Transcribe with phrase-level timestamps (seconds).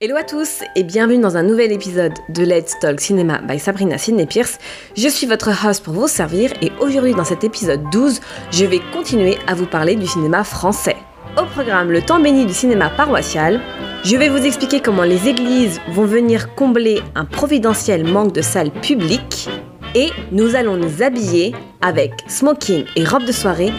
[0.00, 3.98] Hello à tous et bienvenue dans un nouvel épisode de Let's Talk Cinema by Sabrina
[3.98, 4.58] Sidney Pierce.
[4.96, 8.20] Je suis votre host pour vous servir et aujourd'hui dans cet épisode 12,
[8.52, 10.94] je vais continuer à vous parler du cinéma français.
[11.36, 13.60] Au programme Le temps béni du cinéma paroissial,
[14.04, 18.70] je vais vous expliquer comment les églises vont venir combler un providentiel manque de salles
[18.70, 19.48] publiques
[19.96, 23.72] et nous allons nous habiller avec smoking et robe de soirée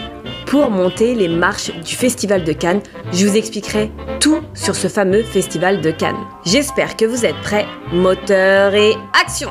[0.50, 2.82] pour monter les marches du Festival de Cannes.
[3.12, 6.26] Je vous expliquerai tout sur ce fameux Festival de Cannes.
[6.44, 7.66] J'espère que vous êtes prêts.
[7.92, 9.48] Moteur et action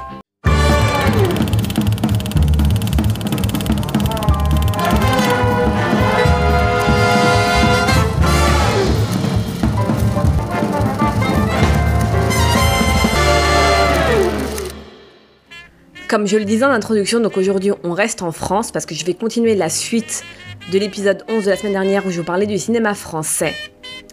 [16.09, 19.05] Comme je le disais en introduction, donc aujourd'hui on reste en France parce que je
[19.05, 20.23] vais continuer la suite
[20.71, 23.53] de l'épisode 11 de la semaine dernière où je vous parlais du cinéma français.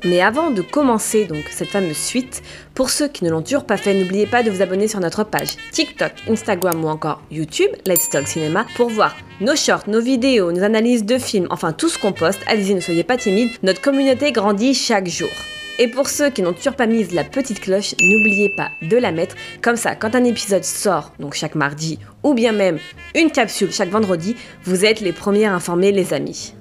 [0.05, 2.43] Mais avant de commencer donc cette fameuse suite,
[2.75, 5.25] pour ceux qui ne l'ont toujours pas fait, n'oubliez pas de vous abonner sur notre
[5.25, 10.53] page TikTok, Instagram ou encore YouTube, Let's Talk Cinéma, pour voir nos shorts, nos vidéos,
[10.53, 12.43] nos analyses de films, enfin tout ce qu'on poste.
[12.47, 15.31] Allez-y, ne soyez pas timides, notre communauté grandit chaque jour.
[15.79, 19.13] Et pour ceux qui n'ont toujours pas mis la petite cloche, n'oubliez pas de la
[19.13, 19.37] mettre.
[19.61, 22.79] Comme ça, quand un épisode sort, donc chaque mardi, ou bien même
[23.15, 26.55] une capsule chaque vendredi, vous êtes les premiers informés les amis.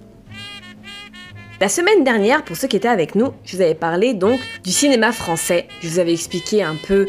[1.62, 4.72] La semaine dernière, pour ceux qui étaient avec nous, je vous avais parlé donc du
[4.72, 5.70] cinéma français.
[5.82, 7.08] Je vous avais expliqué un peu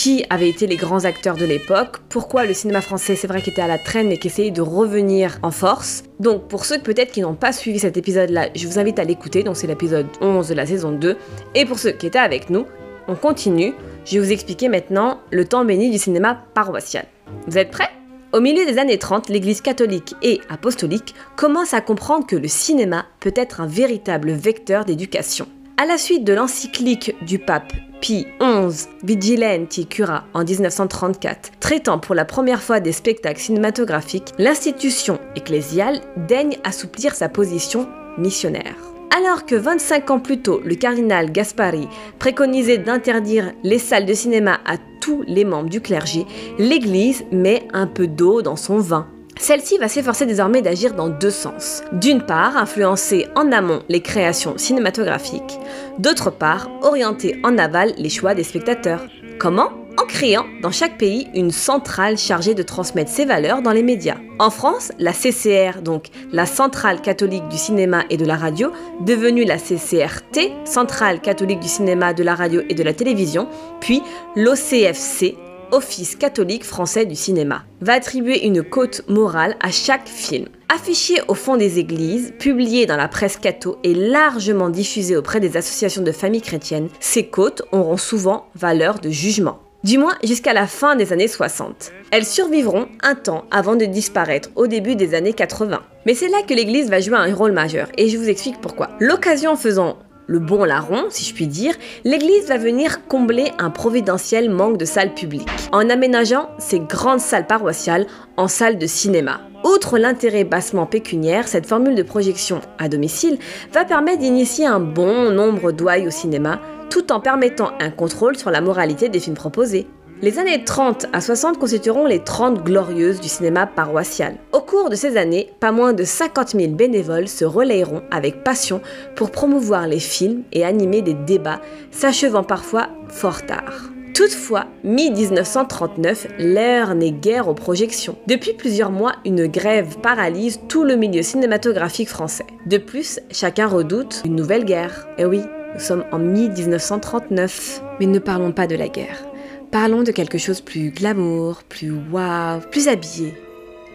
[0.00, 3.52] qui avaient été les grands acteurs de l'époque, pourquoi le cinéma français c'est vrai qu'il
[3.52, 6.04] était à la traîne mais qui essayait de revenir en force.
[6.20, 9.42] Donc pour ceux peut-être qui n'ont pas suivi cet épisode-là, je vous invite à l'écouter,
[9.42, 11.18] donc c'est l'épisode 11 de la saison 2.
[11.54, 12.64] Et pour ceux qui étaient avec nous,
[13.08, 13.74] on continue.
[14.06, 17.04] Je vais vous expliquer maintenant le temps béni du cinéma paroissial.
[17.46, 17.90] Vous êtes prêts?
[18.32, 23.04] Au milieu des années 30, l'Église catholique et apostolique commence à comprendre que le cinéma
[23.20, 25.46] peut être un véritable vecteur d'éducation.
[25.80, 32.14] À la suite de l'encyclique du pape Pie XI Vigilenti Cura en 1934, traitant pour
[32.14, 38.76] la première fois des spectacles cinématographiques, l'institution ecclésiale daigne assouplir sa position missionnaire.
[39.16, 44.60] Alors que 25 ans plus tôt, le cardinal Gaspari préconisait d'interdire les salles de cinéma
[44.66, 46.26] à tous les membres du clergé,
[46.58, 49.08] l'Église met un peu d'eau dans son vin.
[49.40, 51.82] Celle-ci va s'efforcer désormais d'agir dans deux sens.
[51.92, 55.58] D'une part, influencer en amont les créations cinématographiques,
[55.98, 59.06] d'autre part, orienter en aval les choix des spectateurs.
[59.38, 59.70] Comment?
[59.96, 64.18] En créant dans chaque pays une centrale chargée de transmettre ses valeurs dans les médias.
[64.38, 69.44] En France, la CCR, donc la Centrale catholique du cinéma et de la radio, devenue
[69.44, 73.48] la CCRT, Centrale catholique du cinéma, de la radio et de la télévision,
[73.80, 74.02] puis
[74.36, 75.34] l'OCFC,
[75.72, 80.46] Office catholique français du cinéma, va attribuer une cote morale à chaque film.
[80.74, 85.56] Affiché au fond des églises, publié dans la presse catho et largement diffusé auprès des
[85.56, 89.60] associations de familles chrétiennes, ces côtes auront souvent valeur de jugement.
[89.82, 91.92] Du moins jusqu'à la fin des années 60.
[92.10, 95.80] Elles survivront un temps avant de disparaître au début des années 80.
[96.04, 98.90] Mais c'est là que l'Église va jouer un rôle majeur, et je vous explique pourquoi.
[99.00, 99.98] L'occasion faisant
[100.30, 101.74] le bon larron, si je puis dire,
[102.04, 107.48] l'Église va venir combler un providentiel manque de salles publiques, en aménageant ses grandes salles
[107.48, 109.40] paroissiales en salles de cinéma.
[109.64, 113.38] Outre l'intérêt bassement pécuniaire, cette formule de projection à domicile
[113.72, 116.60] va permettre d'initier un bon nombre d'ouailles au cinéma,
[116.90, 119.88] tout en permettant un contrôle sur la moralité des films proposés.
[120.22, 124.36] Les années 30 à 60 constitueront les 30 glorieuses du cinéma paroissial.
[124.52, 128.82] Au cours de ces années, pas moins de 50 000 bénévoles se relayeront avec passion
[129.16, 133.90] pour promouvoir les films et animer des débats, s'achevant parfois fort tard.
[134.14, 138.16] Toutefois, mi-1939, l'heure n'est guère aux projections.
[138.26, 142.46] Depuis plusieurs mois, une grève paralyse tout le milieu cinématographique français.
[142.66, 145.08] De plus, chacun redoute une nouvelle guerre.
[145.16, 145.40] Eh oui,
[145.72, 147.80] nous sommes en mi-1939.
[148.00, 149.29] Mais ne parlons pas de la guerre.
[149.70, 153.34] Parlons de quelque chose plus glamour, plus waouh, plus habillé.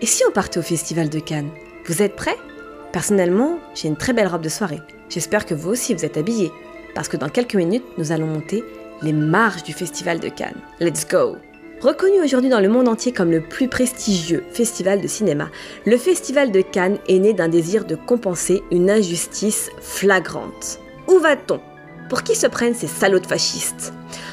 [0.02, 1.50] Et si on partait au Festival de Cannes
[1.86, 2.38] Vous êtes prêts
[2.94, 4.80] Personnellement, j'ai une très belle robe de soirée.
[5.09, 6.53] J'espère que vous aussi vous êtes habillés.
[6.94, 8.64] Parce que dans quelques minutes, nous allons monter
[9.02, 10.61] les marches du Festival de Cannes.
[10.79, 11.35] Let's go
[11.82, 15.49] Reconnu aujourd'hui dans le monde entier comme le plus prestigieux festival de cinéma,
[15.85, 20.79] le Festival de Cannes est né d'un désir de compenser une injustice flagrante.
[21.09, 21.59] Où va-t-on?
[22.09, 23.91] Pour qui se prennent ces salauds de fascistes?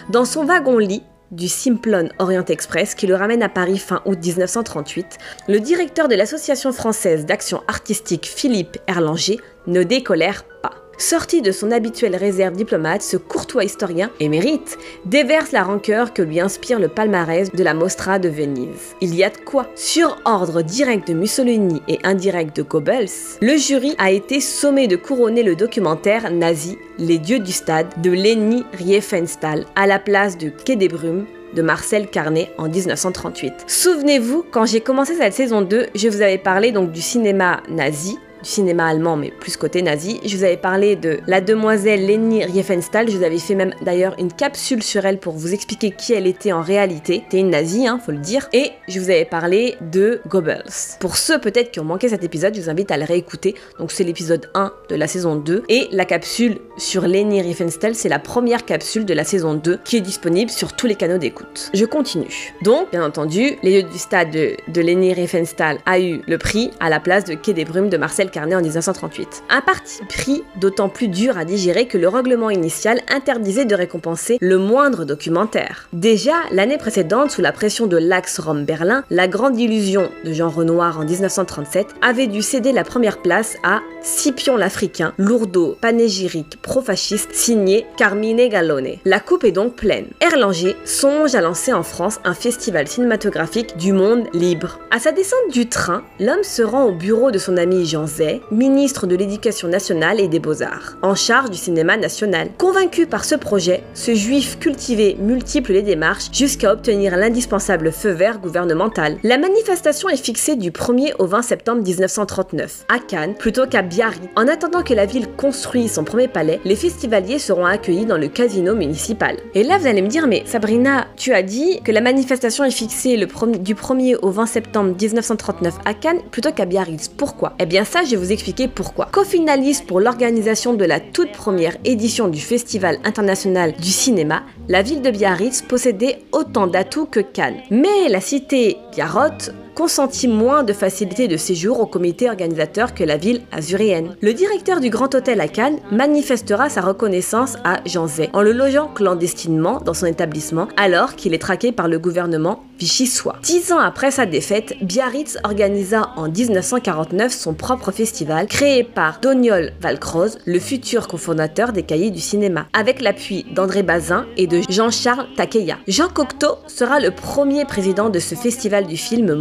[0.08, 1.02] Dans son wagon-lit,
[1.32, 5.18] du Simplon Orient Express qui le ramène à Paris fin août 1938,
[5.48, 10.81] le directeur de l'Association française d'action artistique Philippe Erlanger ne décolère pas.
[10.98, 16.40] Sorti de son habituelle réserve diplomate, ce courtois historien, émérite, déverse la rancœur que lui
[16.40, 18.94] inspire le palmarès de la Mostra de Venise.
[19.00, 23.08] Il y a de quoi Sur ordre direct de Mussolini et indirect de Goebbels,
[23.40, 28.10] le jury a été sommé de couronner le documentaire nazi Les dieux du stade de
[28.10, 33.52] Leni Riefenstahl à la place de Quai des Brumes de Marcel Carnet en 1938.
[33.66, 38.18] Souvenez-vous, quand j'ai commencé cette saison 2, je vous avais parlé donc du cinéma nazi
[38.42, 40.20] du cinéma allemand, mais plus côté nazi.
[40.24, 43.08] Je vous avais parlé de la demoiselle Leni Riefenstahl.
[43.10, 46.26] Je vous avais fait même d'ailleurs une capsule sur elle pour vous expliquer qui elle
[46.26, 47.22] était en réalité.
[47.24, 48.48] C'était une nazie, hein, faut le dire.
[48.52, 50.64] Et je vous avais parlé de Goebbels.
[51.00, 53.54] Pour ceux peut-être qui ont manqué cet épisode, je vous invite à le réécouter.
[53.78, 55.64] Donc c'est l'épisode 1 de la saison 2.
[55.68, 59.96] Et la capsule sur Leni Riefenstahl, c'est la première capsule de la saison 2 qui
[59.96, 61.70] est disponible sur tous les canaux d'écoute.
[61.74, 62.52] Je continue.
[62.62, 66.88] Donc, bien entendu, les lieux du stade de, Leni Riefenstahl a eu le prix à
[66.88, 69.44] la place de Quai des Brumes de Marcel En 1938.
[69.50, 74.38] Un parti pris d'autant plus dur à digérer que le règlement initial interdisait de récompenser
[74.40, 75.88] le moindre documentaire.
[75.92, 80.98] Déjà, l'année précédente, sous la pression de l'Axe Rome-Berlin, La Grande Illusion de Jean Renoir
[80.98, 87.86] en 1937 avait dû céder la première place à Scipion l'Africain, lourdeau panégyrique pro-fasciste signé
[87.96, 88.96] Carmine Gallone.
[89.04, 90.06] La coupe est donc pleine.
[90.20, 94.80] Erlanger songe à lancer en France un festival cinématographique du monde libre.
[94.90, 98.06] À sa descente du train, l'homme se rend au bureau de son ami Jean
[98.50, 102.48] Ministre de l'Éducation nationale et des Beaux-Arts, en charge du cinéma national.
[102.58, 108.38] Convaincu par ce projet, ce juif cultivé multiple les démarches jusqu'à obtenir l'indispensable feu vert
[108.38, 109.16] gouvernemental.
[109.22, 114.28] La manifestation est fixée du 1er au 20 septembre 1939, à Cannes plutôt qu'à Biarritz.
[114.36, 118.28] En attendant que la ville construise son premier palais, les festivaliers seront accueillis dans le
[118.28, 119.36] casino municipal.
[119.54, 122.70] Et là, vous allez me dire, mais Sabrina, tu as dit que la manifestation est
[122.70, 127.08] fixée du 1er au 20 septembre 1939 à Cannes plutôt qu'à Biarritz.
[127.08, 127.54] Pourquoi?
[127.58, 129.08] Eh bien ça, je vous expliquer pourquoi.
[129.10, 135.00] Co-finaliste pour l'organisation de la toute première édition du Festival international du cinéma, la ville
[135.00, 137.62] de Biarritz possédait autant d'atouts que Cannes.
[137.70, 143.16] Mais la cité Biarrot consentit moins de facilités de séjour au comité organisateur que la
[143.16, 144.16] ville azuréenne.
[144.20, 148.52] Le directeur du Grand Hôtel à Cannes manifestera sa reconnaissance à Jean Zay en le
[148.52, 153.36] logeant clandestinement dans son établissement alors qu'il est traqué par le gouvernement Vichy-Soie.
[153.42, 159.72] Dix ans après sa défaite, Biarritz organisa en 1949 son propre festival créé par Doniol
[159.80, 165.26] Valcroze, le futur cofondateur des cahiers du cinéma, avec l'appui d'André Bazin et de Jean-Charles
[165.36, 165.78] Takeya.
[165.86, 169.32] Jean Cocteau sera le premier président de ce festival du film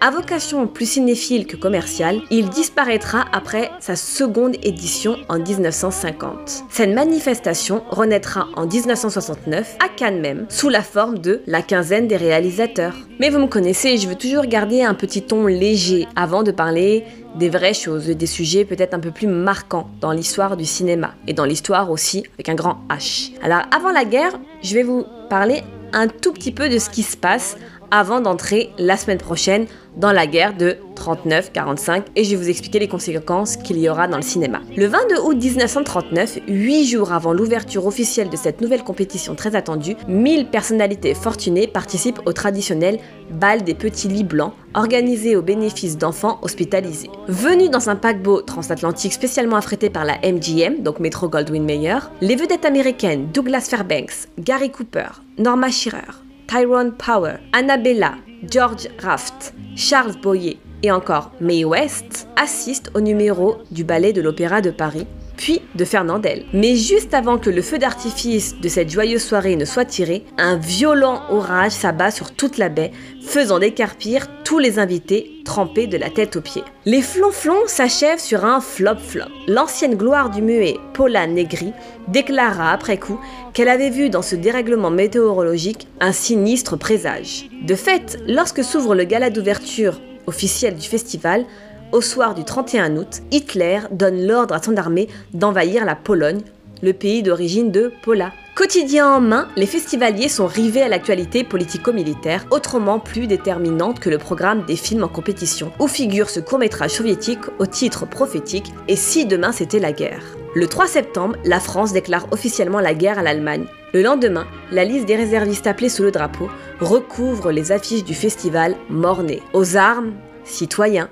[0.00, 6.64] À vocation plus cinéphile que commerciale, il disparaîtra après sa seconde édition en 1950.
[6.70, 12.16] Cette manifestation renaîtra en 1969 à Cannes même, sous la forme de la quinzaine des
[12.16, 12.94] réalisateurs.
[13.18, 17.04] Mais vous me connaissez, je veux toujours garder un petit ton léger avant de parler
[17.36, 21.32] des vraies choses, des sujets peut-être un peu plus marquants dans l'histoire du cinéma et
[21.32, 23.32] dans l'histoire aussi avec un grand H.
[23.42, 25.62] Alors avant la guerre, je vais vous parler
[25.92, 27.56] un tout petit peu de ce qui se passe
[27.90, 32.78] avant d'entrer la semaine prochaine dans la guerre de 39-45 et je vais vous expliquer
[32.78, 34.60] les conséquences qu'il y aura dans le cinéma.
[34.76, 39.96] Le 22 août 1939, huit jours avant l'ouverture officielle de cette nouvelle compétition très attendue,
[40.06, 42.98] 1000 personnalités fortunées participent au traditionnel
[43.30, 47.10] bal des petits lits blancs organisé au bénéfice d'enfants hospitalisés.
[47.26, 52.36] Venus dans un paquebot transatlantique spécialement affrété par la MGM, donc Metro Goldwyn Mayer, les
[52.36, 55.08] vedettes américaines Douglas Fairbanks, Gary Cooper,
[55.38, 63.00] Norma Shearer, Tyrone Power, Annabella, George Raft, Charles Boyer et encore Mae West assistent au
[63.00, 65.06] numéro du ballet de l'Opéra de Paris,
[65.38, 66.44] puis de Fernandel.
[66.52, 70.56] Mais juste avant que le feu d'artifice de cette joyeuse soirée ne soit tiré, un
[70.56, 72.90] violent orage s'abat sur toute la baie,
[73.24, 76.64] faisant décarpir tous les invités trempés de la tête aux pieds.
[76.84, 79.28] Les flonflons s'achèvent sur un flop-flop.
[79.46, 81.72] L'ancienne gloire du muet, Paula Negri,
[82.08, 83.20] déclara après coup
[83.54, 87.48] qu'elle avait vu dans ce dérèglement météorologique un sinistre présage.
[87.62, 91.44] De fait, lorsque s'ouvre le gala d'ouverture officiel du festival,
[91.92, 96.40] au soir du 31 août, Hitler donne l'ordre à son armée d'envahir la Pologne,
[96.82, 98.32] le pays d'origine de Paula.
[98.54, 104.18] Quotidien en main, les festivaliers sont rivés à l'actualité politico-militaire, autrement plus déterminante que le
[104.18, 109.26] programme des films en compétition, où figure ce court-métrage soviétique au titre prophétique Et si
[109.26, 110.22] demain c'était la guerre?
[110.54, 113.66] Le 3 septembre, la France déclare officiellement la guerre à l'Allemagne.
[113.94, 118.74] Le lendemain, la liste des réservistes appelés sous le drapeau recouvre les affiches du festival
[118.90, 119.40] Mornay.
[119.52, 120.14] Aux armes,
[120.44, 121.10] citoyens,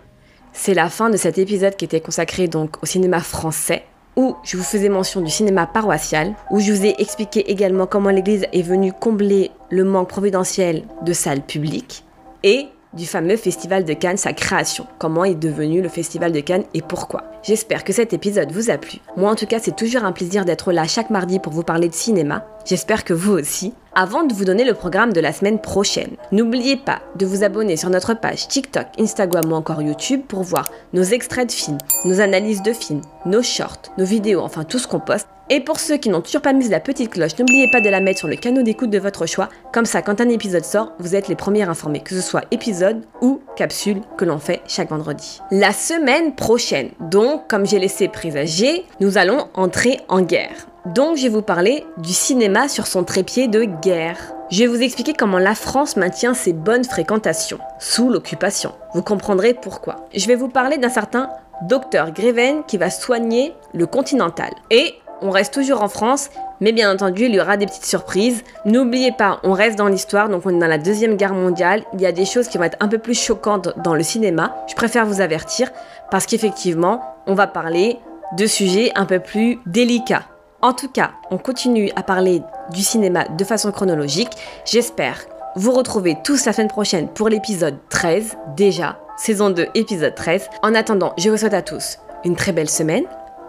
[0.56, 3.84] c'est la fin de cet épisode qui était consacré donc au cinéma français
[4.16, 8.08] où je vous faisais mention du cinéma paroissial, où je vous ai expliqué également comment
[8.08, 12.02] l'Église est venue combler le manque providentiel de salles publiques,
[12.42, 16.64] et du fameux Festival de Cannes, sa création, comment est devenu le Festival de Cannes
[16.74, 17.24] et pourquoi.
[17.42, 18.98] J'espère que cet épisode vous a plu.
[19.16, 21.88] Moi en tout cas, c'est toujours un plaisir d'être là chaque mardi pour vous parler
[21.88, 22.44] de cinéma.
[22.64, 23.74] J'espère que vous aussi.
[23.94, 27.76] Avant de vous donner le programme de la semaine prochaine, n'oubliez pas de vous abonner
[27.76, 32.20] sur notre page TikTok, Instagram ou encore YouTube pour voir nos extraits de films, nos
[32.20, 35.28] analyses de films, nos shorts, nos vidéos, enfin tout ce qu'on poste.
[35.48, 38.00] Et pour ceux qui n'ont toujours pas mis la petite cloche, n'oubliez pas de la
[38.00, 39.48] mettre sur le canot d'écoute de votre choix.
[39.72, 43.04] Comme ça, quand un épisode sort, vous êtes les premiers informés, que ce soit épisode
[43.22, 45.40] ou capsule que l'on fait chaque vendredi.
[45.52, 50.66] La semaine prochaine, donc, comme j'ai laissé présager, nous allons entrer en guerre.
[50.86, 54.34] Donc, je vais vous parler du cinéma sur son trépied de guerre.
[54.50, 58.72] Je vais vous expliquer comment la France maintient ses bonnes fréquentations sous l'occupation.
[58.94, 60.06] Vous comprendrez pourquoi.
[60.12, 61.30] Je vais vous parler d'un certain
[61.62, 64.50] docteur Greven qui va soigner le Continental.
[64.70, 66.30] Et on reste toujours en France,
[66.60, 68.42] mais bien entendu, il y aura des petites surprises.
[68.64, 71.84] N'oubliez pas, on reste dans l'histoire, donc on est dans la Deuxième Guerre mondiale.
[71.94, 74.54] Il y a des choses qui vont être un peu plus choquantes dans le cinéma.
[74.68, 75.70] Je préfère vous avertir,
[76.10, 77.98] parce qu'effectivement, on va parler
[78.36, 80.24] de sujets un peu plus délicats.
[80.62, 82.42] En tout cas, on continue à parler
[82.72, 84.30] du cinéma de façon chronologique.
[84.64, 90.48] J'espère vous retrouver tous la semaine prochaine pour l'épisode 13, déjà, saison 2, épisode 13.
[90.62, 93.04] En attendant, je vous souhaite à tous une très belle semaine,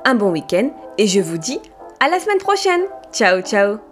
[0.06, 1.60] un bon week-end et je vous dis
[2.00, 2.82] à la semaine prochaine.
[3.12, 3.87] Ciao, ciao